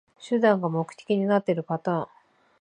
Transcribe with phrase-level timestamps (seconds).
[0.19, 2.07] 手段が目的になってるパターン